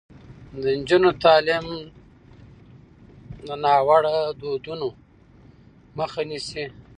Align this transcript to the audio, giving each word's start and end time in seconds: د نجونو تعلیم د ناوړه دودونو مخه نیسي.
د 0.61 0.63
نجونو 0.79 1.09
تعلیم 1.23 1.65
د 3.45 3.49
ناوړه 3.63 4.15
دودونو 4.39 4.87
مخه 5.97 6.21
نیسي. 6.29 6.65